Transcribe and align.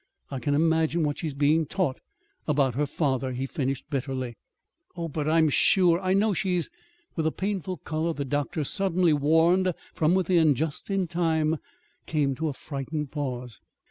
I 0.31 0.39
can 0.39 0.55
imagine 0.55 1.03
what 1.03 1.19
she's 1.19 1.35
being 1.35 1.67
taught 1.67 1.99
about 2.47 2.73
her 2.73 2.87
father," 2.87 3.33
he 3.33 3.45
finished 3.45 3.87
bitterly. 3.91 4.35
"Oh, 4.97 5.07
but 5.07 5.29
I'm 5.29 5.47
sure 5.49 5.99
I 6.01 6.15
know 6.15 6.33
she's" 6.33 6.71
With 7.15 7.27
a 7.27 7.31
painful 7.31 7.77
color 7.77 8.11
the 8.11 8.25
doctor, 8.25 8.63
suddenly 8.63 9.13
warned 9.13 9.71
from 9.93 10.15
within 10.15 10.55
just 10.55 10.89
in 10.89 11.05
time, 11.05 11.57
came 12.07 12.33
to 12.33 12.47
a 12.47 12.53
frightened 12.53 13.11
pause. 13.11 13.61